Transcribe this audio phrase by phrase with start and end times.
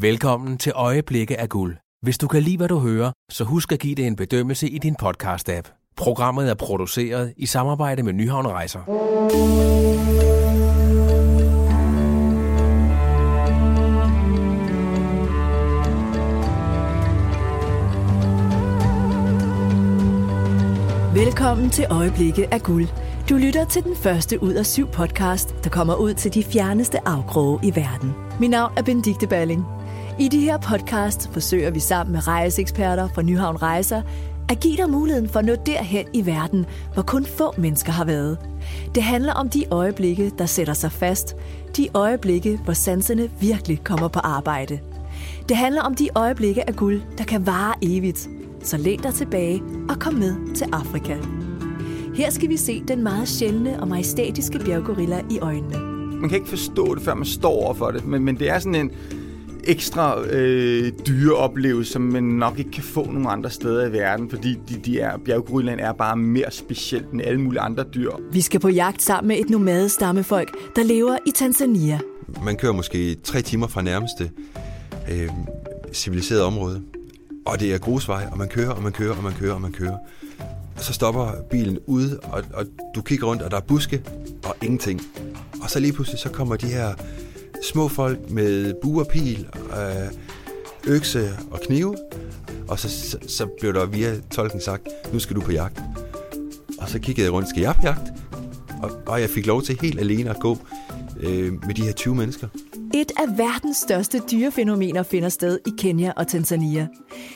[0.00, 1.76] Velkommen til Øjeblikke af Guld.
[2.02, 4.78] Hvis du kan lide, hvad du hører, så husk at give det en bedømmelse i
[4.78, 5.92] din podcast-app.
[5.96, 8.80] Programmet er produceret i samarbejde med Nyhavn Rejser.
[21.14, 22.88] Velkommen til Øjeblikke af Guld.
[23.30, 27.08] Du lytter til den første ud af syv podcast, der kommer ud til de fjerneste
[27.08, 28.12] afkroge i verden.
[28.40, 29.75] Mit navn er Benedikte Balling.
[30.20, 34.02] I de her podcast forsøger vi sammen med rejseeksperter fra Nyhavn Rejser
[34.48, 38.04] at give dig muligheden for at nå derhen i verden, hvor kun få mennesker har
[38.04, 38.38] været.
[38.94, 41.36] Det handler om de øjeblikke, der sætter sig fast.
[41.76, 44.80] De øjeblikke, hvor sanserne virkelig kommer på arbejde.
[45.48, 48.28] Det handler om de øjeblikke af guld, der kan vare evigt.
[48.62, 51.16] Så læn dig tilbage og kom med til Afrika.
[52.14, 55.78] Her skal vi se den meget sjældne og majestætiske bjerggorilla i øjnene.
[56.20, 58.58] Man kan ikke forstå det, før man står over for det, men, men det er
[58.58, 58.90] sådan en
[59.66, 64.30] ekstra øh, dyre oplevelse, som man nok ikke kan få nogen andre steder i verden,
[64.30, 68.10] fordi de, de er, bjerggorillaen er bare mere specielt end alle mulige andre dyr.
[68.32, 71.98] Vi skal på jagt sammen med et nomadestammefolk, der lever i Tanzania.
[72.44, 74.30] Man kører måske tre timer fra nærmeste
[75.10, 75.30] øh,
[75.92, 76.82] civiliserede område,
[77.46, 79.72] og det er grusvej, og man kører, og man kører, og man kører, og man
[79.72, 79.96] kører.
[80.76, 82.64] Så stopper bilen ude, og, og
[82.94, 84.02] du kigger rundt, og der er buske
[84.44, 85.00] og ingenting.
[85.62, 86.94] Og så lige pludselig, så kommer de her
[87.62, 90.12] små folk med buerpil, øh,
[90.86, 91.96] økse og knive.
[92.68, 95.80] Og så, så, så blev der via tolken sagt, nu skal du på jagt.
[96.78, 98.12] Og så kiggede jeg rundt, skal jeg på jagt?
[98.82, 100.58] Og, og jeg fik lov til helt alene at gå
[101.20, 102.48] øh, med de her 20 mennesker.
[102.94, 106.88] Et af verdens største dyrefænomener finder sted i Kenya og Tanzania.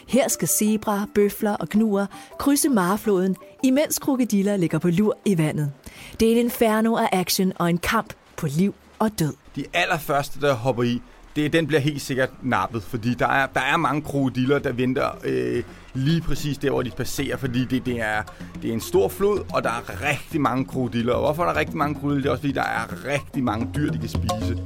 [0.09, 2.07] Her skal zebra, bøfler og knuer
[2.39, 5.73] krydse Marefloden, imens krokodiller ligger på lur i vandet.
[6.21, 9.35] Det er en inferno af action og en kamp på liv og død.
[9.57, 11.03] De allerførste, der hopper i,
[11.37, 15.11] det, den bliver helt sikkert nappet, fordi der er, der er mange krokodiller, der venter
[15.25, 15.63] øh,
[15.95, 18.23] lige præcis der, hvor de passerer, fordi det, det, er,
[18.63, 21.13] det er en stor flod, og der er rigtig mange krokodiller.
[21.13, 22.23] Og hvorfor er der rigtig mange krokodiller?
[22.23, 24.59] Det er også, fordi der er rigtig mange dyr, de kan spise.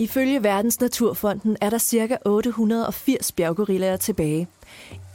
[0.00, 2.18] Ifølge Verdens Naturfonden er der ca.
[2.24, 4.48] 880 bjerggorillaer tilbage.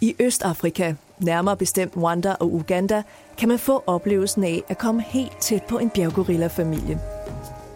[0.02, 3.04] I Østafrika, nærmere bestemt Rwanda og Uganda,
[3.38, 7.00] kan man få oplevelsen af at komme helt tæt på en bjerggorilla-familie.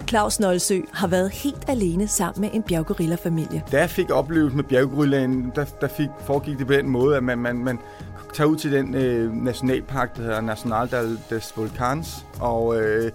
[0.07, 3.63] Claus Nolsø har været helt alene sammen med en bjerggorilla-familie.
[3.71, 7.23] Da jeg fik oplevelsen med bjerggorillaen, der, der fik, foregik det på den måde, at
[7.23, 7.79] man, man, man
[8.33, 10.89] tager ud til den øh, nationalpark, der hedder National
[11.29, 13.11] des Volcans, og øh,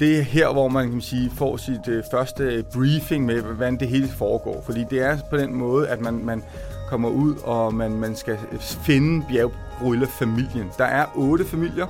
[0.00, 3.76] det er her, hvor man kan sige, får sit øh, første øh, briefing med, hvordan
[3.76, 4.62] det hele foregår.
[4.64, 6.42] Fordi det er på den måde, at man, man
[6.90, 10.70] kommer ud, og man, man skal finde bjergbrylle-familien.
[10.78, 11.86] Der er otte familier,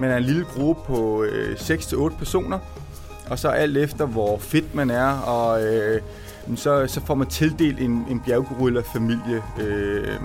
[0.00, 2.58] men er en lille gruppe på øh, 6-8 personer,
[3.30, 6.00] og så alt efter, hvor fedt man er, og øh,
[6.56, 9.42] så, så får man tildelt en, en bjerggorilla-familie.
[9.60, 10.20] Øh,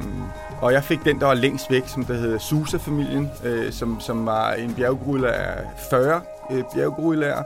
[0.61, 4.25] og jeg fik den, der var længst væk, som der hedder Susa-familien, øh, som, som
[4.25, 6.21] var en bjerggorilla af 40
[6.51, 7.43] øh, bjerggorillaer.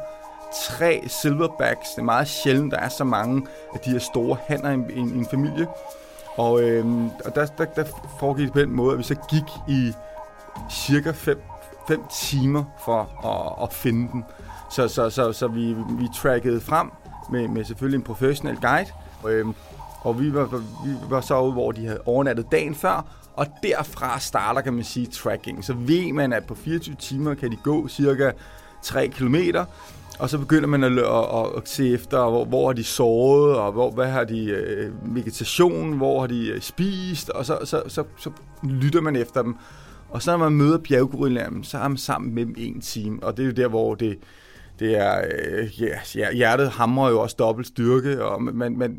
[0.69, 1.89] Tre silverbacks.
[1.89, 4.91] Det er meget sjældent, der er så mange af de her store hanner i en,
[4.95, 5.67] en, en familie.
[6.37, 6.85] Og, øh,
[7.25, 7.83] og der, der, der
[8.19, 9.93] foregik det på den måde, at vi så gik i
[10.71, 11.39] cirka 5
[12.21, 14.25] timer for at, at finde den.
[14.71, 16.91] Så, så, så, så vi, vi trackede frem
[17.31, 18.89] med, med selvfølgelig en professionel guide.
[19.23, 19.45] Og, øh,
[20.01, 20.45] og vi var,
[20.85, 24.83] vi var så ude, hvor de havde overnattet dagen før, og derfra starter, kan man
[24.83, 25.65] sige, tracking.
[25.65, 28.31] Så ved man, at på 24 timer kan de gå cirka
[28.81, 29.65] 3 kilometer,
[30.19, 33.71] og så begynder man at, at, at se efter, hvor, hvor har de sovet, og
[33.71, 38.03] hvor, hvad har de øh, vegetation, hvor har de øh, spist, og så, så, så,
[38.17, 38.31] så
[38.63, 39.55] lytter man efter dem.
[40.09, 43.37] Og så når man møder bjerggorillaen, så er man sammen med dem en time, og
[43.37, 44.19] det er jo der, hvor det,
[44.79, 48.97] det er, øh, ja, hjertet hamrer jo også dobbelt styrke, og man, man,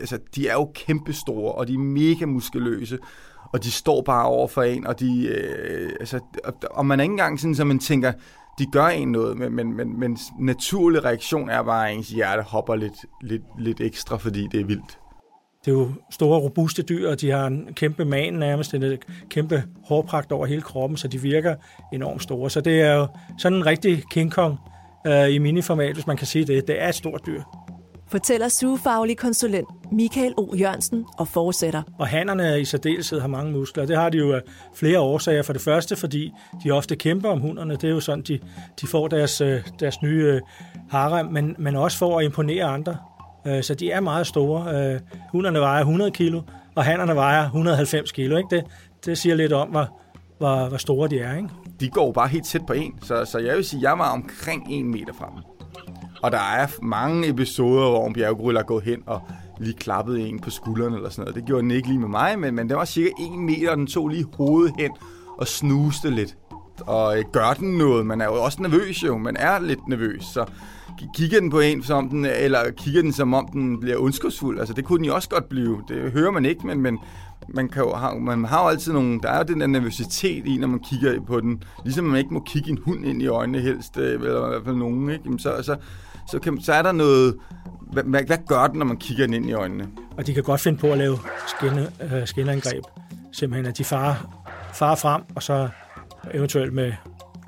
[0.00, 2.98] altså, de er jo kæmpestore, og de er mega muskuløse,
[3.52, 7.02] og de står bare over for en, og de, øh, altså, og, og man er
[7.02, 8.12] ikke engang sådan, så man tænker,
[8.58, 12.42] de gør en noget, men, men, men, men naturlig reaktion er bare, at ens hjerte
[12.42, 14.98] hopper lidt, lidt, lidt ekstra, fordi det er vildt.
[15.64, 18.98] Det er jo store, robuste dyr, og de har en kæmpe man nærmest, en
[19.28, 21.54] kæmpe hårpragt over hele kroppen, så de virker
[21.92, 22.50] enormt store.
[22.50, 23.06] Så det er jo
[23.38, 24.58] sådan en rigtig King Kong
[25.06, 26.68] øh, i miniformat, hvis man kan sige det.
[26.68, 27.42] Det er et stort dyr.
[28.06, 30.54] Fortæller sugefaglig konsulent Michael O.
[30.54, 31.82] Jørgensen og fortsætter.
[31.98, 33.86] Og hannerne i særdeleshed har mange muskler.
[33.86, 34.40] Det har de jo af
[34.74, 35.42] flere årsager.
[35.42, 36.32] For det første, fordi
[36.64, 37.74] de ofte kæmper om hunderne.
[37.74, 38.38] Det er jo sådan, de,
[38.80, 40.40] de får deres, øh, deres nye øh,
[40.90, 42.96] harem, men, men også for at imponere andre.
[43.46, 44.98] Øh, så de er meget store.
[45.32, 46.42] Hunderne vejer 100 kilo,
[46.74, 48.36] og hannerne vejer 190 kilo.
[48.36, 48.56] Ikke?
[48.56, 48.64] Det,
[49.04, 50.00] det siger lidt om, hvor,
[50.38, 51.36] hvor, hvor store de er.
[51.36, 51.48] Ikke?
[51.80, 54.12] De går bare helt tæt på en, så, så jeg vil sige, at jeg var
[54.12, 55.42] omkring en meter fra dem.
[56.22, 59.22] Og der er mange episoder, hvor en bjerggorilla er gået hen og
[59.60, 61.34] lige klappet en på skulderen eller sådan noget.
[61.34, 63.76] Det gjorde den ikke lige med mig, men, men den var cirka en meter, og
[63.76, 64.90] den tog lige hovedet hen
[65.38, 66.36] og snuste lidt.
[66.80, 68.06] Og øh, gør den noget?
[68.06, 70.44] Man er jo også nervøs jo, man er lidt nervøs, så
[71.14, 74.58] kigger den på en som den, eller kigger den som om den bliver ondskabsfuld?
[74.58, 75.82] Altså det kunne den jo også godt blive.
[75.88, 76.98] Det hører man ikke, men, men
[77.48, 80.46] man, kan jo, har, man har jo altid nogle, der er jo den der nervøsitet
[80.46, 81.62] i, når man kigger på den.
[81.84, 84.64] Ligesom man ikke må kigge en hund ind i øjnene helst, øh, eller i hvert
[84.64, 85.38] fald nogen, ikke?
[85.38, 85.76] så, så,
[86.30, 87.34] så, kan, så er der noget,
[87.92, 89.88] hvad, hvad, hvad gør den, når man kigger den ind i øjnene?
[90.16, 92.84] Og de kan godt finde på at lave skinne, øh, skinneangreb.
[93.32, 94.42] Simpelthen, at de farer,
[94.74, 95.68] farer frem, og så
[96.34, 96.92] eventuelt med,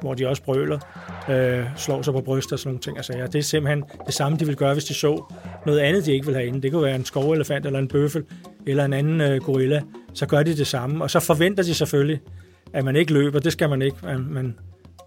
[0.01, 0.79] hvor de også brøler,
[1.31, 2.97] øh, slår sig på bryster og sådan nogle ting.
[2.97, 5.35] Altså, ja, det er simpelthen det samme, de vil gøre, hvis de så
[5.67, 6.63] noget andet, de ikke vil have inde.
[6.63, 8.25] Det kunne være en skovelefant eller en bøffel
[8.67, 9.83] eller en anden øh, gorilla.
[10.15, 12.21] Så gør de det samme, og så forventer de selvfølgelig,
[12.73, 13.39] at man ikke løber.
[13.39, 13.97] Det skal man ikke.
[14.03, 14.55] Man, man,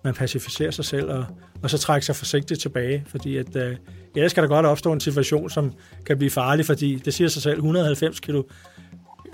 [0.04, 1.26] man pacificerer sig selv og,
[1.64, 3.76] og så trækker sig forsigtigt tilbage, fordi at, øh,
[4.16, 5.74] ellers kan der godt opstå en situation, som
[6.06, 8.44] kan blive farlig, fordi det siger sig selv, 190 kilo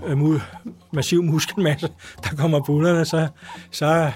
[0.08, 0.18] øh,
[0.94, 1.88] massiv muskelmasse,
[2.24, 3.28] der kommer bullerne, så,
[3.72, 4.12] så,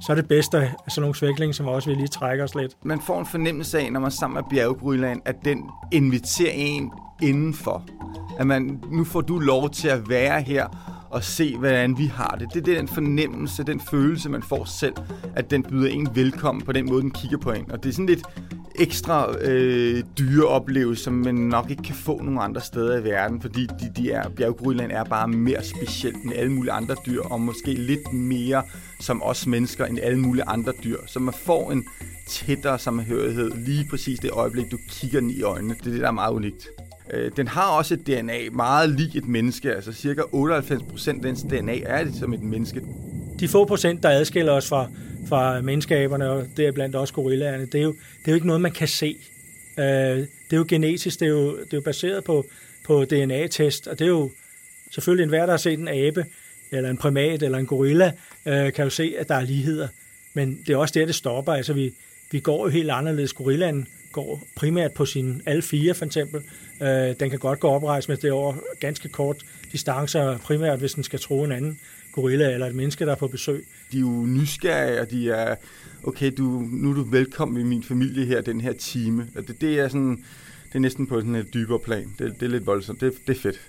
[0.00, 2.76] så er det bedste af sådan nogle svækling, som også vil lige trække os lidt.
[2.84, 6.90] Man får en fornemmelse af, når man er sammen med bjerggorillaen, at den inviterer en
[7.22, 7.84] indenfor.
[8.38, 12.36] At man, nu får du lov til at være her og se, hvordan vi har
[12.40, 12.48] det.
[12.54, 14.94] Det er den fornemmelse, den følelse, man får selv,
[15.36, 17.70] at den byder en velkommen på den måde, den kigger på en.
[17.70, 18.22] Og det er sådan lidt
[18.78, 23.40] ekstra øh, dyre oplevelse, som man nok ikke kan få nogen andre steder i verden,
[23.40, 27.40] fordi de, de er, bjerggorillaen er bare mere specielt end alle mulige andre dyr, og
[27.40, 28.62] måske lidt mere
[29.00, 30.98] som os mennesker end alle mulige andre dyr.
[31.06, 31.84] Så man får en
[32.28, 35.74] tættere samhørighed lige præcis det øjeblik, du kigger den i øjnene.
[35.74, 36.68] Det er det, der er meget unikt.
[37.10, 41.42] Øh, den har også et DNA meget lig et menneske, altså cirka 98% af dens
[41.42, 42.82] DNA er det som et menneske.
[43.40, 44.90] De få procent, der adskiller os fra,
[45.28, 48.46] fra menneskaberne, og det er blandt også gorillaerne, det er, jo, det er jo ikke
[48.46, 49.16] noget, man kan se.
[49.78, 52.46] Øh, det er jo genetisk, det er jo, det er jo baseret på,
[52.84, 54.30] på DNA-test, og det er jo
[54.90, 56.24] selvfølgelig enhver, der har set en abe,
[56.72, 58.12] eller en primat, eller en gorilla,
[58.46, 59.88] øh, kan jo se, at der er ligheder.
[60.34, 61.52] Men det er også der, det stopper.
[61.52, 61.94] Altså, vi,
[62.30, 63.32] vi går jo helt anderledes.
[63.32, 66.42] Gorillaen går primært på sin alle fire, for eksempel.
[66.82, 71.04] Øh, den kan godt gå oprejst med det over ganske kort distancer, primært hvis den
[71.04, 71.78] skal tro en anden
[72.12, 73.66] gorilla eller et menneske, der er på besøg.
[73.92, 75.54] De er jo nysgerrige, og de er,
[76.04, 79.28] okay, du, nu er du velkommen i min familie her den her time.
[79.36, 80.24] Og det, det er sådan,
[80.68, 82.14] det er næsten på sådan et dybere plan.
[82.18, 83.00] Det, det er lidt voldsomt.
[83.00, 83.60] Det, det er fedt.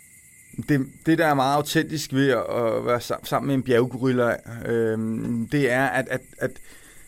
[0.69, 4.35] Det, det, der er meget autentisk ved at være sammen med en bjerggorilla,
[4.65, 4.97] øh,
[5.51, 6.51] det er, at, at, at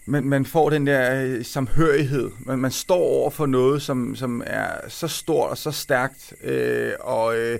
[0.06, 2.32] man, man får den der øh, samhørighed.
[2.40, 6.92] Man, man står over for noget, som, som er så stort og så stærkt, øh,
[7.00, 7.60] og øh,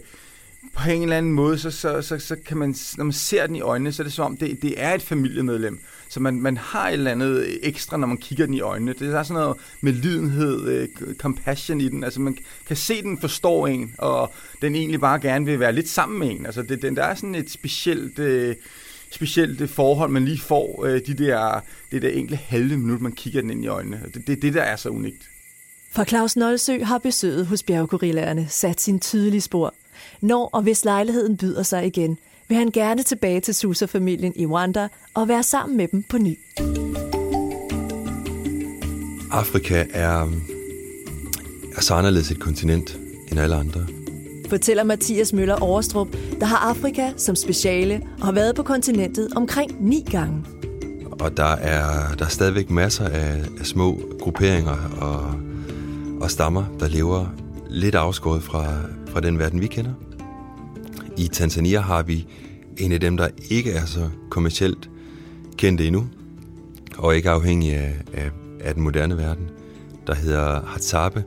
[0.74, 3.56] på en eller anden måde, så, så, så, så kan man, når man ser den
[3.56, 5.80] i øjnene, så er det som om, det, det er et familiemedlem.
[6.10, 8.94] Så man, man har et eller andet ekstra, når man kigger den i øjnene.
[8.94, 12.04] Det er sådan noget med lidenhed, øh, compassion i den.
[12.04, 12.38] Altså man
[12.68, 16.32] kan se, den forstår en, og den egentlig bare gerne vil være lidt sammen med
[16.32, 16.46] en.
[16.46, 18.20] Altså det, den, der er sådan et specielt...
[18.20, 18.56] Øh,
[19.16, 21.60] specielt det forhold, man lige får øh, de der,
[21.92, 24.02] det der enkle halve minut, man kigger den ind i øjnene.
[24.14, 25.30] Det er det, der er så unikt.
[25.92, 29.74] For Claus Nolsø har besøget hos bjerggorillerne sat sin tydelige spor.
[30.22, 32.18] Når og hvis lejligheden byder sig igen,
[32.48, 36.40] vil han gerne tilbage til Susa-familien i Rwanda og være sammen med dem på ny.
[39.32, 40.32] Afrika er,
[41.76, 43.00] er så anderledes et kontinent
[43.32, 43.88] end alle andre
[44.50, 46.08] fortæller Mathias Møller Overstrup,
[46.40, 50.46] der har Afrika som speciale og har været på kontinentet omkring ni gange.
[51.12, 55.34] Og der er, der er stadigvæk masser af, af små grupperinger og,
[56.22, 57.26] og stammer, der lever
[57.70, 58.66] lidt afskåret fra,
[59.08, 59.92] fra den verden, vi kender.
[61.18, 62.28] I Tanzania har vi
[62.78, 64.90] en af dem, der ikke er så kommercielt
[65.58, 66.06] kendte endnu,
[66.98, 69.50] og ikke afhængig af, af, af den moderne verden,
[70.08, 71.24] der hedder Hadzabe.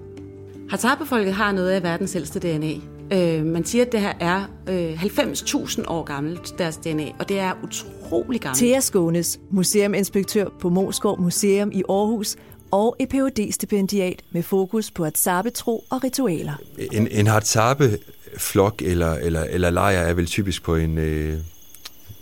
[0.70, 2.97] Hadzabe-folket har noget af verdens ældste DNA.
[3.12, 7.38] Øh, man siger, at det her er øh, 90.000 år gammelt, deres DNA, og det
[7.38, 8.58] er utrolig gammelt.
[8.58, 12.36] Thea Skånes, museuminspektør på Moskov Museum i Aarhus,
[12.70, 16.54] og et phd stipendiat med fokus på Hadzabe-tro og ritualer.
[16.92, 21.38] En, en Hadzabe-flok eller, eller, eller lejr er vel typisk på en øh,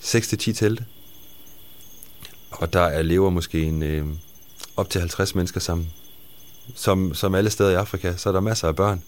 [0.02, 0.84] 6-10 telte.
[2.50, 4.06] Og der er lever måske en, øh,
[4.76, 5.88] op til 50 mennesker sammen.
[6.74, 9.02] Som, som alle steder i Afrika, så er der masser af børn.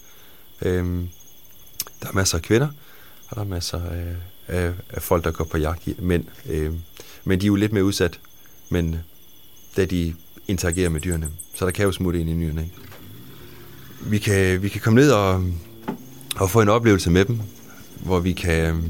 [0.61, 1.03] Øh,
[2.01, 2.67] der er masser af kvinder,
[3.29, 4.15] og der er masser af,
[4.47, 6.25] af, af folk, der går på jagt, mænd.
[6.49, 6.73] Øh,
[7.23, 8.19] men de er jo lidt mere udsat,
[8.69, 8.99] men øh,
[9.77, 10.15] da de
[10.47, 12.69] interagerer med dyrene, så der kan jo smutte ind i nyrene.
[14.01, 15.43] Vi kan, vi kan komme ned og,
[16.35, 17.39] og få en oplevelse med dem,
[17.95, 18.83] hvor vi kan øh,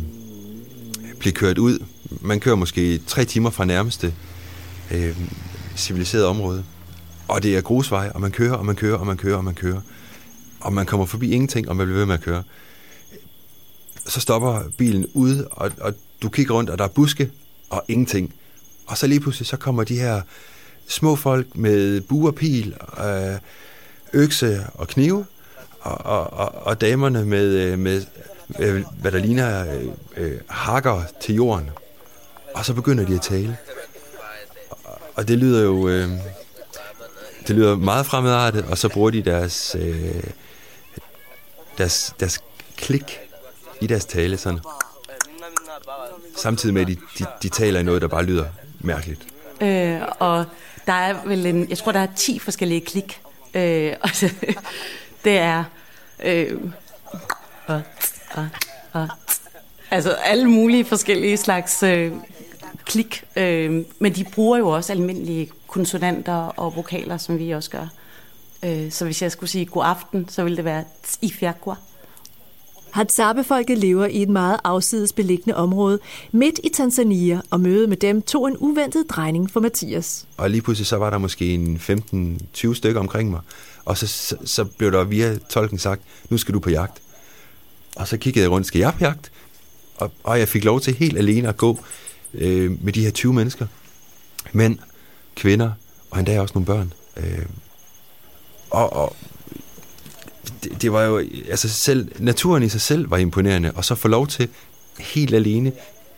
[1.20, 1.80] blive kørt ud.
[2.22, 4.14] Man kører måske tre timer fra nærmeste
[4.92, 5.18] øh,
[5.76, 6.64] civiliserede område,
[7.28, 9.56] Og det er grusvej, og man kører, og man kører, og man kører, og man
[9.56, 9.82] kører.
[10.60, 12.44] Og man kommer forbi ingenting, og man bliver ved med at køre.
[14.08, 17.32] Så stopper bilen ude, og, og du kigger rundt, og der er buske,
[17.70, 18.34] og ingenting.
[18.88, 20.22] Og så lige pludselig, så kommer de her
[20.88, 23.40] små folk med buerpil, og pil, øh,
[24.14, 25.26] økse og knive,
[25.80, 28.06] og, og, og, og damerne med, øh, med
[28.60, 29.88] øh, hvad der ligner øh,
[30.18, 31.70] øh, hakker til jorden.
[32.56, 33.58] Og så begynder de at tale.
[34.70, 35.88] Og, og det lyder jo...
[35.90, 36.10] Øh,
[37.48, 40.24] det lyder meget fremmedartet, og så bruger de deres, øh,
[41.78, 42.40] deres, deres
[42.78, 43.20] klik
[43.82, 44.60] i deres tale sådan.
[46.38, 48.46] Samtidig med, at de, de, de taler i noget, der bare lyder
[48.80, 49.22] mærkeligt.
[49.62, 50.46] Øh, og
[50.86, 53.22] der er vel en, jeg tror, der er 10 forskellige klik.
[53.54, 54.10] Øh, og
[55.26, 55.64] det er...
[56.24, 56.60] Øh,
[57.68, 57.82] og,
[58.32, 58.48] og,
[58.94, 59.08] og,
[59.92, 62.12] altså alle mulige forskellige slags øh,
[62.86, 63.24] klik.
[63.36, 67.88] Øh, men de bruger jo også almindelige konsonanter og vokaler, som vi også gør.
[68.64, 70.84] Øh, så hvis jeg skulle sige god aften, så ville det være
[71.22, 71.76] i fjernqua.
[72.92, 76.00] Hadzabe-folket lever i et meget afsides beliggende område
[76.32, 80.28] midt i Tanzania, og mødet med dem tog en uventet drejning for Mathias.
[80.38, 81.82] Og lige pludselig så var der måske en
[82.56, 83.42] 15-20 stykker omkring mig,
[83.86, 87.02] og så, så, så blev der via tolken sagt, nu skal du på jagt.
[87.96, 89.32] Og så kiggede jeg rundt, skal jeg på jagt?
[89.98, 91.80] Og, og jeg fik lov til helt alene at gå
[92.34, 93.68] øh, med de her 20 mennesker.
[94.52, 94.80] Mænd,
[95.36, 95.72] kvinder,
[96.12, 96.94] og endda også nogle børn.
[97.18, 97.46] Øh,
[98.70, 99.16] og, og
[100.64, 101.18] det, det var jo,
[101.50, 104.50] altså selv, naturen i sig selv var imponerende, og så få lov til
[105.00, 105.72] helt alene,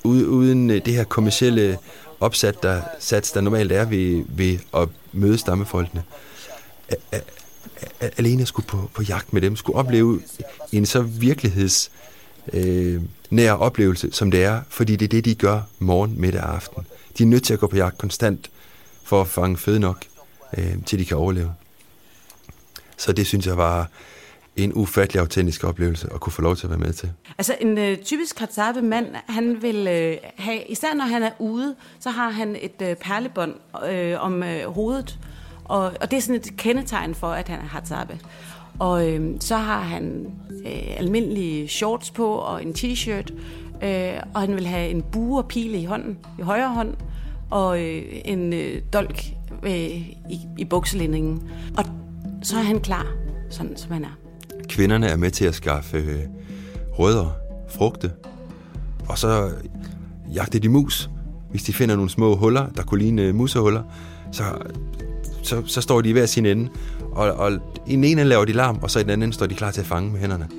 [0.03, 1.77] uden øh, det her kommercielle
[2.19, 6.03] opsat, der, sats, der normalt er ved, ved at møde stammefolkene.
[8.17, 10.21] Alene skulle på, på jagt med dem, skulle opleve
[10.71, 11.91] en så virkeligheds
[12.53, 16.55] øh, nær oplevelse, som det er, fordi det er det, de gør morgen, middag og
[16.55, 16.83] aften.
[17.17, 18.49] De er nødt til at gå på jagt konstant
[19.03, 20.05] for at fange føde nok,
[20.57, 21.53] øh, til de kan overleve.
[22.97, 23.89] Så det synes jeg var
[24.63, 27.11] en ufattelig autentisk oplevelse at kunne få lov til at være med til.
[27.37, 31.75] Altså en øh, typisk Katsabe mand, han vil øh, have, især når han er ude,
[31.99, 33.53] så har han et øh, perlebånd
[33.91, 35.19] øh, om øh, hovedet,
[35.65, 38.19] og, og det er sådan et kendetegn for, at han er Katsabe.
[38.79, 40.31] Og øh, så har han
[40.65, 43.33] øh, almindelige shorts på og en t-shirt,
[43.85, 46.93] øh, og han vil have en bue og pile i hånden, i højre hånd,
[47.49, 49.23] og øh, en øh, dolk
[49.63, 51.49] øh, i, i bukselindingen.
[51.77, 51.85] Og
[52.43, 53.05] så er han klar,
[53.49, 54.20] sådan som han er.
[54.71, 56.19] Kvinderne er med til at skaffe øh,
[56.99, 57.35] rødder,
[57.69, 58.11] frugte,
[59.09, 59.49] og så
[60.33, 61.09] jagter de mus.
[61.49, 63.83] Hvis de finder nogle små huller, der kunne ligne øh, musehuller,
[64.31, 64.43] så,
[65.43, 66.69] så, så står de i hver sin ende.
[67.11, 67.51] Og, og
[67.87, 69.81] i den ene laver de larm, og så i den anden står de klar til
[69.81, 70.49] at fange med hænderne.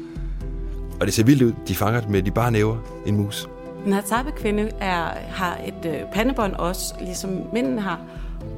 [1.00, 1.52] Og det ser vildt ud.
[1.68, 2.76] De fanger med de bare næver
[3.06, 3.48] en mus.
[3.84, 8.00] Den her kvinde er, har et øh, pandebånd også, ligesom mændene har,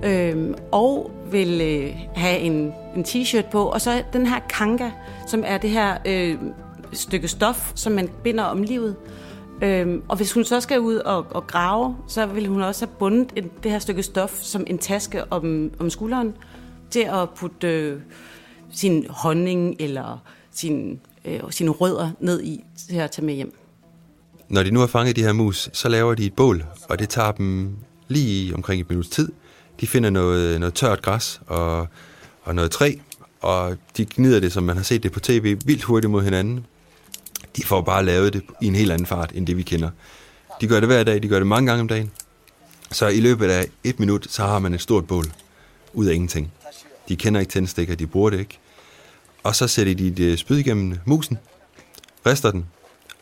[0.03, 4.91] øh, og vil øh, have en, en t-shirt på, og så den her kanga,
[5.27, 6.37] som er det her øh,
[6.93, 8.97] stykke stof, som man binder om livet.
[9.63, 12.95] Øhm, og hvis hun så skal ud og, og grave, så vil hun også have
[12.99, 16.35] bundet en, det her stykke stof som en taske om, om skulderen,
[16.91, 18.01] til at putte øh,
[18.73, 23.55] sin honning eller sin, øh, sine rødder ned i til at tage med hjem.
[24.49, 27.09] Når de nu har fanget de her mus, så laver de et bål, og det
[27.09, 27.77] tager dem
[28.09, 29.33] lige omkring et minuts tid.
[29.81, 31.87] De finder noget, noget tørt græs og,
[32.43, 32.95] og noget træ,
[33.41, 36.67] og de gnider det, som man har set det på tv, vildt hurtigt mod hinanden.
[37.57, 39.91] De får bare lavet det i en helt anden fart, end det vi kender.
[40.61, 42.11] De gør det hver dag, de gør det mange gange om dagen.
[42.93, 45.25] Så i løbet af et minut, så har man et stort bål
[45.93, 46.53] ud af ingenting.
[47.09, 48.59] De kender ikke tændstikker, de bruger det ikke.
[49.43, 51.39] Og så sætter de det spyd igennem musen,
[52.27, 52.67] rister den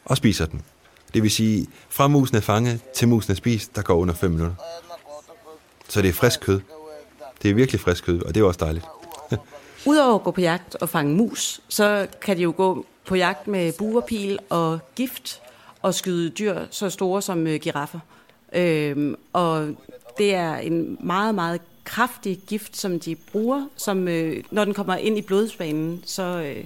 [0.04, 0.62] og spiser den.
[1.14, 4.30] Det vil sige, fra musen er fanget til musen er spist, der går under 5
[4.30, 4.54] minutter.
[5.92, 6.60] Så det er frisk kød.
[7.42, 8.84] Det er virkelig frisk kød, og det er også dejligt.
[9.86, 13.48] Udover at gå på jagt og fange mus, så kan de jo gå på jagt
[13.48, 15.40] med buerpil og gift
[15.82, 17.98] og skyde dyr så store som øh, giraffer.
[18.52, 19.68] Øhm, og
[20.18, 24.96] det er en meget, meget kraftig gift, som de bruger, som øh, når den kommer
[24.96, 26.64] ind i blodsbanen, så øh,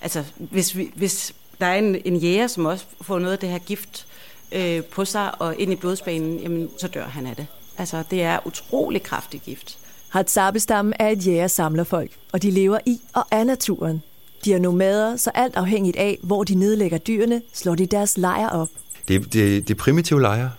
[0.00, 3.48] altså hvis, vi, hvis der er en, en jæger, som også får noget af det
[3.48, 4.06] her gift
[4.52, 7.46] øh, på sig og ind i blodsbanen, jamen så dør han af det.
[7.78, 9.78] Altså det er utrolig kraftig gift.
[10.08, 14.02] Hadzabe-stammen er et jægersamlerfolk, og de lever i og af naturen.
[14.44, 18.48] De er nomader, så alt afhængigt af, hvor de nedlægger dyrene, slår de deres lejr
[18.48, 18.68] op.
[19.08, 20.50] Det, det, det primitive lejre.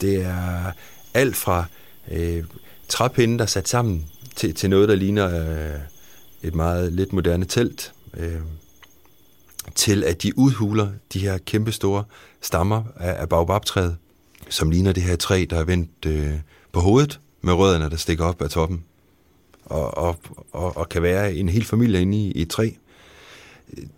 [0.00, 0.72] Det er
[1.14, 1.64] alt fra
[2.12, 2.44] øh,
[2.88, 4.06] træpinde, der er sat sammen,
[4.36, 5.80] til, til noget, der ligner øh,
[6.42, 8.40] et meget lidt moderne telt, øh,
[9.74, 12.04] til at de udhuler de her kæmpe store
[12.40, 13.96] stammer af, af baobabtræet,
[14.48, 16.34] som ligner det her træ, der er vendt øh,
[16.76, 18.84] på hovedet, med rødderne, der stikker op af toppen.
[19.64, 20.16] og, og,
[20.52, 22.70] og, og kan være en hel familie inde i, i et træ.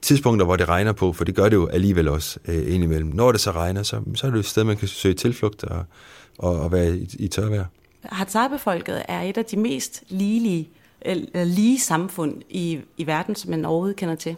[0.03, 3.11] Tidspunkter, hvor det regner på, for det gør det jo alligevel også øh, indimellem.
[3.15, 5.85] Når det så regner, så, så er det et sted, man kan søge tilflugt og,
[6.39, 7.65] og, og være i, i tørvejr.
[8.03, 10.69] Hazara-befolket er et af de mest ligelige,
[11.01, 14.37] eller lige samfund i, i verden, som man overhovedet kender til.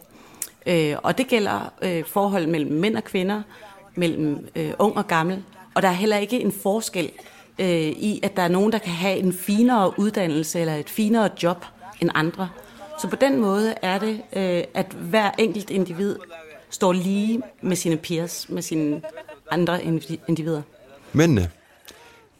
[0.65, 3.41] Øh, og det gælder øh, forhold mellem mænd og kvinder,
[3.95, 5.43] mellem øh, ung og gammel.
[5.73, 7.11] Og der er heller ikke en forskel
[7.59, 11.29] øh, i, at der er nogen, der kan have en finere uddannelse eller et finere
[11.43, 11.65] job
[12.01, 12.49] end andre.
[13.01, 16.15] Så på den måde er det, øh, at hver enkelt individ
[16.69, 19.01] står lige med sine peers, med sine
[19.51, 19.83] andre
[20.27, 20.61] individer.
[21.13, 21.49] Mændene,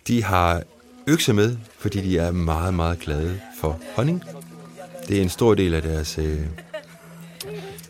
[0.07, 0.63] de har
[1.07, 4.23] økse med, fordi de er meget, meget glade for honning.
[5.07, 6.39] Det er en stor del af deres øh,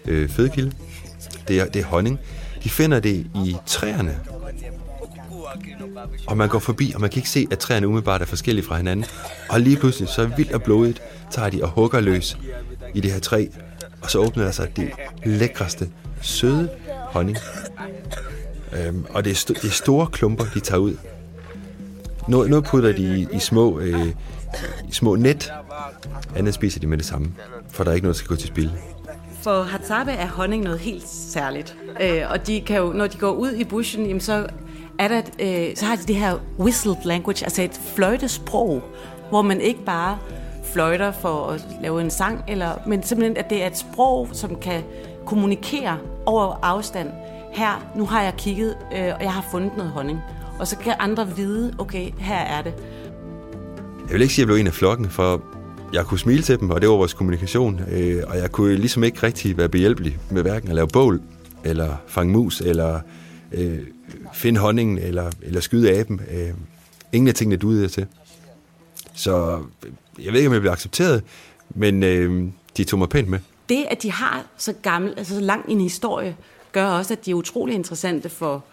[0.05, 0.71] øh, fødekilde.
[1.47, 2.19] Det er, det er honning.
[2.63, 4.19] De finder det i træerne.
[6.27, 8.77] Og man går forbi, og man kan ikke se, at træerne umiddelbart er forskellige fra
[8.77, 9.05] hinanden.
[9.49, 12.37] Og lige pludselig, så vildt og blodigt, tager de og hugger løs
[12.93, 13.47] i det her træ.
[14.01, 14.91] Og så åbner der sig det
[15.25, 15.89] lækreste,
[16.21, 17.37] søde honning.
[18.73, 20.95] Øhm, og det er, st- det er store klumper, de tager ud.
[22.27, 24.07] Noget, noget putter de i, i små, øh,
[24.89, 25.51] i små net.
[26.35, 27.31] Andet spiser de med det samme,
[27.69, 28.71] for der er ikke noget, der skal gå til spil.
[29.41, 31.75] For Hatsabe er honning noget helt særligt.
[32.01, 34.47] Øh, og de kan jo, når de går ud i bushen, jamen så,
[35.01, 38.83] er der, øh, så har de det her whistled language, altså et fløjtesprog,
[39.29, 40.17] hvor man ikke bare
[40.73, 44.55] fløjter for at lave en sang, eller, men simpelthen, at det er et sprog, som
[44.55, 44.81] kan
[45.25, 47.09] kommunikere over afstand.
[47.53, 50.19] Her, nu har jeg kigget, øh, og jeg har fundet noget honning.
[50.59, 52.73] Og så kan andre vide, okay, her er det.
[54.07, 55.41] Jeg vil ikke sige, at jeg blev en af flokken, for
[55.93, 57.81] jeg kunne smile til dem, og det var vores kommunikation.
[57.91, 61.21] Øh, og jeg kunne ligesom ikke rigtig være behjælpelig med hverken at lave bål,
[61.63, 62.99] eller fange mus, eller
[63.51, 63.79] øh,
[64.33, 66.21] finde honningen, eller, eller skyde aben.
[66.31, 66.49] Øh,
[67.11, 68.07] ingen af tingene duede jeg til.
[69.13, 71.23] Så øh, jeg ved ikke, om jeg blev accepteret,
[71.69, 73.39] men øh, de tog mig pænt med.
[73.69, 76.35] Det, at de har så gammel, altså så lang en historie,
[76.71, 78.63] gør også, at de er utrolig interessante for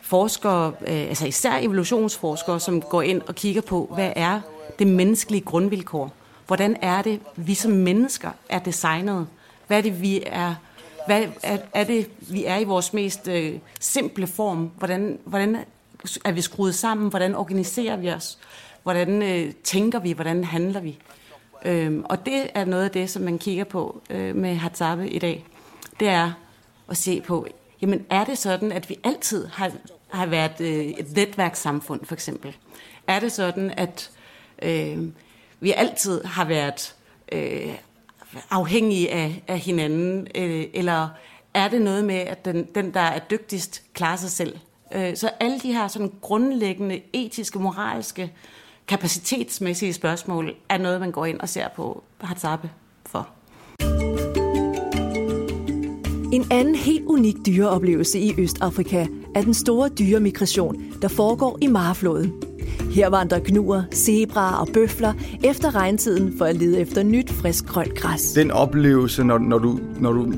[0.00, 4.40] forskere, øh, altså især evolutionsforskere, som går ind og kigger på, hvad er
[4.78, 6.12] det menneskelige grundvilkår?
[6.46, 9.26] Hvordan er det, vi som mennesker er designet?
[9.66, 10.54] Hvad er det, vi er,
[11.06, 14.70] hvad er, er det, vi er i vores mest øh, simple form?
[14.78, 15.56] Hvordan, hvordan
[16.24, 17.08] er vi skruet sammen?
[17.08, 18.38] Hvordan organiserer vi os?
[18.82, 20.12] Hvordan øh, tænker vi?
[20.12, 20.98] Hvordan handler vi?
[21.64, 25.18] Øhm, og det er noget af det, som man kigger på øh, med Hatsabe i
[25.18, 25.44] dag.
[26.00, 26.32] Det er
[26.88, 27.46] at se på,
[27.82, 29.72] jamen er det sådan, at vi altid har
[30.08, 32.56] har været øh, et netværkssamfund, for eksempel?
[33.06, 34.10] Er det sådan, at
[34.62, 34.98] øh,
[35.60, 36.94] vi altid har været
[37.32, 37.74] øh,
[38.50, 41.08] afhængige af, af hinanden, øh, eller
[41.54, 44.58] er det noget med, at den, den, der er dygtigst, klarer sig selv?
[44.94, 48.32] Øh, så alle de her sådan grundlæggende etiske, moralske,
[48.88, 52.70] kapacitetsmæssige spørgsmål, er noget, man går ind og ser på Hatsabe
[53.06, 53.28] for.
[56.32, 62.32] En anden helt unik dyreoplevelse i Østafrika er den store dyremigration, der foregår i Marfloden.
[62.96, 65.12] Her vandrer gnuer, zebraer og bøfler
[65.44, 68.32] efter regntiden for at lede efter nyt, frisk grønt græs.
[68.32, 70.32] Den oplevelse, når, når, du, når, du,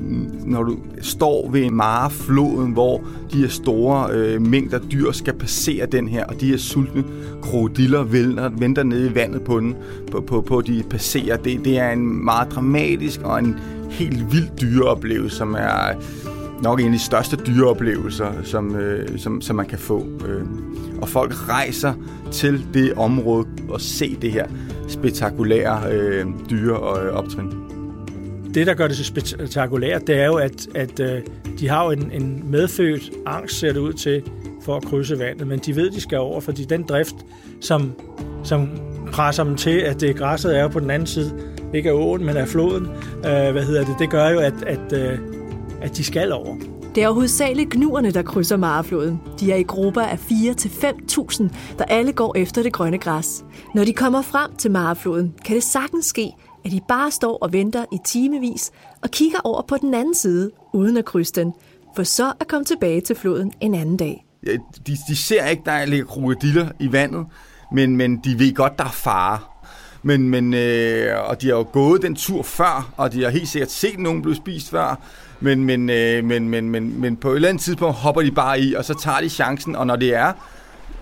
[0.44, 6.08] når du står ved Marfloden, hvor de her store øh, mængder dyr skal passere den
[6.08, 7.04] her, og de her sultne
[7.42, 9.76] krokodiller venter, venter nede i vandet på den,
[10.10, 13.58] på, på, på de passerer, det, det er en meget dramatisk og en
[13.90, 15.94] helt vild dyreoplevelse, som er
[16.62, 20.06] nok en af de største dyreoplevelser, som, øh, som, som man kan få.
[20.28, 20.42] Øh.
[21.02, 21.94] Og folk rejser
[22.32, 24.46] til det område og se det her
[24.88, 27.52] spektakulære øh, dyre og øh, optrin.
[28.54, 31.22] Det, der gør det så spektakulært, det er jo, at, at øh,
[31.60, 34.22] de har jo en, en medfødt angst, ser det ud til,
[34.62, 37.14] for at krydse vandet, men de ved, de skal over, fordi den drift,
[37.60, 37.92] som,
[38.44, 38.68] som
[39.12, 41.32] presser dem til, at det græsset er på den anden side,
[41.74, 44.92] ikke af åen, men af floden, øh, hvad hedder det, det gør jo, at, at,
[44.92, 45.18] øh,
[45.82, 46.77] at de skal over.
[46.98, 49.20] Det er hovedsageligt gnuerne, der krydser Marefloden.
[49.40, 53.44] De er i grupper af 4-5.000, der alle går efter det grønne græs.
[53.74, 56.32] Når de kommer frem til Marefloden, kan det sagtens ske,
[56.64, 58.70] at de bare står og venter i timevis
[59.02, 61.52] og kigger over på den anden side, uden at krydse den,
[61.96, 64.24] for så at komme tilbage til floden en anden dag.
[64.46, 64.52] Ja,
[64.86, 67.26] de, de ser ikke, der ligger krokodiller i vandet,
[67.72, 69.38] men, men de ved godt, der er fare.
[70.02, 73.48] Men, men, øh, og de har jo gået den tur før, og de har helt
[73.48, 75.00] sikkert set nogen blive spist før.
[75.40, 78.60] Men, men, øh, men, men, men, men på et eller andet tidspunkt hopper de bare
[78.60, 79.76] i, og så tager de chancen.
[79.76, 80.32] Og når det er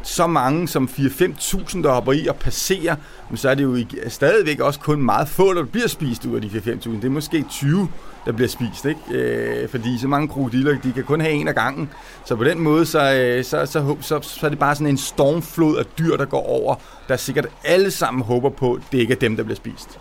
[0.02, 2.96] så mange som 4-5.000, der hopper i og passerer,
[3.34, 6.48] så er det jo stadigvæk også kun meget få, der bliver spist ud af de
[6.48, 6.90] 4-5.000.
[6.90, 7.88] Det er måske 20,
[8.26, 9.00] der bliver spist, ikke?
[9.10, 11.90] Øh, fordi så mange krokodiller, de kan kun have en af gangen.
[12.24, 14.98] Så på den måde, så, øh, så, så, så, så er det bare sådan en
[14.98, 16.74] stormflod af dyr, der går over,
[17.08, 19.98] der sikkert alle sammen håber på, det ikke er dem, der bliver spist.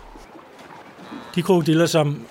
[1.34, 2.22] De krokodiller, som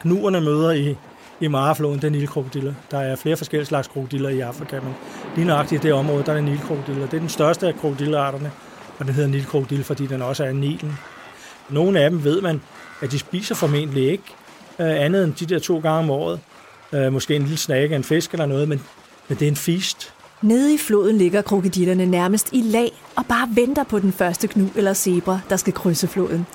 [0.00, 0.96] knuerne møder i,
[1.40, 2.74] i Marafloden, det er nilkrokodiller.
[2.90, 4.94] Der er flere forskellige slags krokodiller i Afrika, men
[5.36, 7.06] lige nøjagtigt i det område, der er nilkrokodiller.
[7.06, 8.50] Det er den største af krokodillerarterne,
[8.98, 10.98] og den hedder nilkrokodil, fordi den også er Nilen.
[11.68, 12.60] Nogle af dem ved man,
[13.02, 14.24] at de spiser formentlig ikke
[14.78, 16.40] øh, andet end de der to gange om året.
[16.92, 18.82] Øh, måske en lille snakke, en fisk eller noget, men,
[19.28, 20.12] men det er en feast.
[20.42, 24.70] Nede i floden ligger krokodillerne nærmest i lag og bare venter på den første knu
[24.76, 26.46] eller zebra, der skal krydse floden.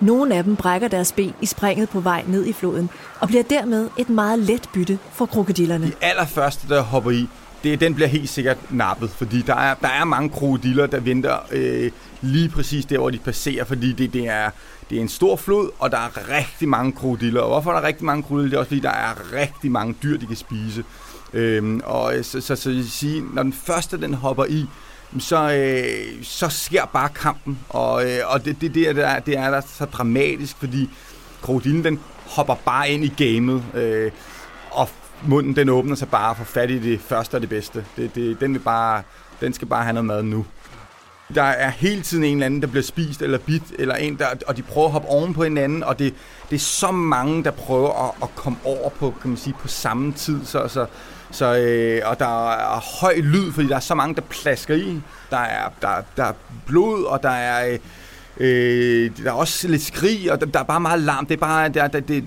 [0.00, 3.42] Nogle af dem brækker deres ben i springet på vej ned i floden, og bliver
[3.42, 5.86] dermed et meget let bytte for krokodillerne.
[5.86, 7.28] De allerførste, der hopper i,
[7.64, 11.36] det, den bliver helt sikkert nappet, fordi der er, der er mange krokodiller, der venter
[11.50, 14.50] øh, lige præcis der, hvor de passerer, fordi det, det, er,
[14.90, 17.40] det er en stor flod, og der er rigtig mange krokodiller.
[17.40, 18.50] Og hvorfor er der rigtig mange krokodiller?
[18.50, 20.84] Det er også fordi, der er rigtig mange dyr, de kan spise.
[21.32, 24.66] Øhm, og øh, så, så, så, så sige, når den første den hopper i,
[25.18, 27.58] så, øh, så sker bare kampen.
[27.68, 30.90] Og, øh, og det, det, det, er, det er der så dramatisk, fordi
[31.42, 33.62] krokodilen den hopper bare ind i gamet.
[33.74, 34.10] Øh,
[34.70, 34.88] og
[35.22, 37.84] munden den åbner sig bare for fat i det første og det bedste.
[37.96, 39.02] Det, det, den, vil bare,
[39.40, 40.46] den skal bare have noget mad nu.
[41.34, 44.26] Der er hele tiden en eller anden, der bliver spist eller bit, eller en, der,
[44.46, 46.14] og de prøver at hoppe oven på hinanden, og det,
[46.50, 49.68] det er så mange, der prøver at, at komme over på, kan man sige, på
[49.68, 50.44] samme tid.
[50.44, 50.86] Så, så,
[51.30, 55.00] så, øh, og der er høj lyd, fordi der er så mange, der plasker i.
[55.30, 56.32] Der er, der, der er
[56.66, 57.78] blod, og der er, øh,
[58.38, 61.26] øh der er også lidt skrig, og der, der er bare meget larm.
[61.26, 62.24] Det er bare der, der, det,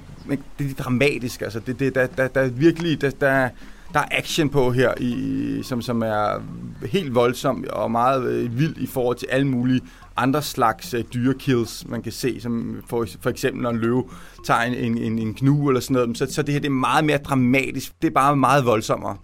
[0.59, 1.41] det er dramatisk.
[1.41, 3.01] Altså, det, det, der, der, der er virkelig...
[3.01, 3.49] Der, der,
[3.93, 6.41] der er action på her, i, som, som er
[6.85, 9.81] helt voldsom og meget øh, vild i forhold til alle mulige
[10.17, 14.03] andre slags øh, dyrekills, man kan se, som for, for eksempel når en løve
[14.45, 16.17] tager en, en, en knu eller sådan noget.
[16.17, 17.93] Så, så det her det er meget mere dramatisk.
[18.01, 19.17] Det er bare meget voldsommere.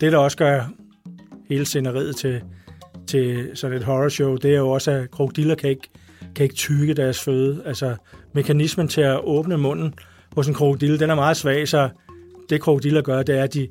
[0.00, 0.64] Det, der også gør
[1.48, 2.42] hele sceneriet til,
[3.06, 5.88] til sådan et horror show, det er jo også, at krokodiller kan ikke,
[6.34, 7.62] kan ikke tykke deres føde.
[7.64, 7.96] Altså,
[8.32, 9.94] mekanismen til at åbne munden
[10.36, 11.88] hos en krokodille, den er meget svag, så
[12.50, 13.68] det krokodiller gør, det er, at de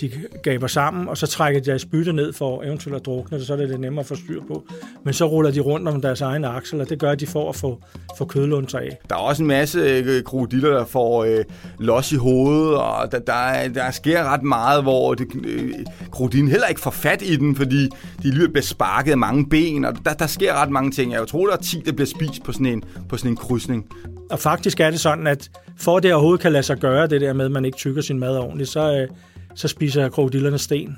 [0.00, 0.10] de
[0.42, 3.52] gaber sammen, og så trækker de deres bytte ned for eventuelt at drukne det, så
[3.52, 4.64] er det lidt nemmere at få styr på.
[5.04, 7.56] Men så ruller de rundt om deres egen aksel, og det gør de for at
[7.56, 7.82] få,
[8.18, 8.98] få kødlunter af.
[9.08, 11.44] Der er også en masse øh, krokodiller, der får øh,
[11.78, 15.72] los i hovedet, og der, der, der sker ret meget, hvor det, øh,
[16.10, 17.88] krokodillen heller ikke får fat i den, fordi
[18.22, 21.12] de lige bliver sparket af mange ben, og der, der sker ret mange ting.
[21.12, 23.86] Jeg tror, der er 10, der bliver spist på sådan en, på sådan en krydsning.
[24.30, 27.32] Og faktisk er det sådan, at for det overhovedet kan lade sig gøre, det der
[27.32, 29.08] med, at man ikke tykker sin mad ordentligt, så, øh,
[29.54, 30.96] så spiser krokodillerne sten.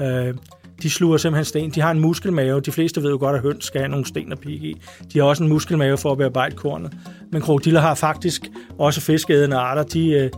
[0.00, 0.34] Øh,
[0.82, 1.70] de sluger simpelthen sten.
[1.70, 2.60] De har en muskelmave.
[2.60, 4.76] De fleste ved jo godt, at høns skal have nogle sten at pikke i.
[5.12, 6.92] De har også en muskelmave for at bearbejde kornet.
[7.32, 9.82] Men krokodiller har faktisk også fiskeædende arter.
[9.82, 10.30] De, øh,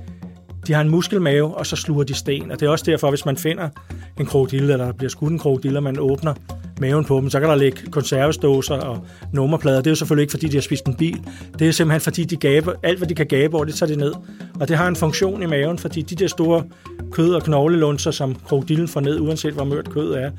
[0.67, 2.51] de har en muskelmave, og så sluger de sten.
[2.51, 3.69] Og det er også derfor, hvis man finder
[4.21, 6.35] en krokodille, eller der bliver skudt en krokodille, og man åbner
[6.81, 9.77] maven på dem, så kan der ligge konservesdåser og nummerplader.
[9.77, 11.21] Det er jo selvfølgelig ikke, fordi de har spist en bil.
[11.59, 13.99] Det er simpelthen, fordi de gaber, alt, hvad de kan gabe over, det tager de
[13.99, 14.13] ned.
[14.61, 16.65] Og det har en funktion i maven, fordi de der store
[17.11, 20.31] kød- og knoglelunser, som krokodillen får ned, uanset hvor mørt kød er,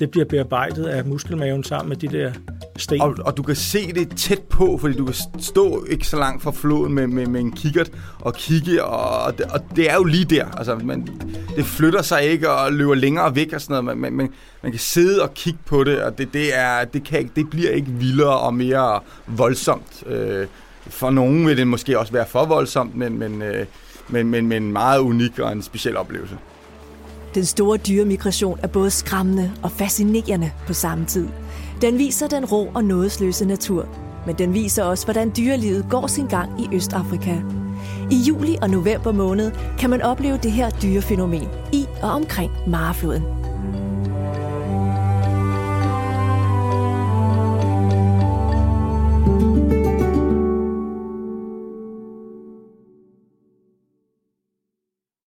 [0.00, 2.32] det bliver bearbejdet af muskelmaven sammen med de der
[2.76, 3.00] sten.
[3.00, 6.42] Og, og du kan se det tæt på, fordi du kan stå ikke så langt
[6.42, 9.94] fra floden med, med, med en kikkert og kigge, og, og, det, og det er
[9.94, 10.44] jo lige der.
[10.44, 11.08] Altså, man,
[11.56, 13.98] det flytter sig ikke og løber længere væk og sådan noget.
[13.98, 14.32] Man, man,
[14.62, 17.70] man kan sidde og kigge på det, og det, det, er, det, kan, det bliver
[17.70, 20.02] ikke vildere og mere voldsomt.
[20.06, 20.46] Øh,
[20.86, 23.66] for nogen vil det måske også være for voldsomt, men, men, øh,
[24.08, 26.36] men, men, men meget unik og en speciel oplevelse.
[27.38, 31.28] Den store dyremigration er både skræmmende og fascinerende på samme tid.
[31.80, 33.88] Den viser den rå og nådesløse natur,
[34.26, 37.34] men den viser også, hvordan dyrelivet går sin gang i Østafrika.
[38.10, 43.47] I juli og november måned kan man opleve det her dyrefænomen i og omkring Marefloden.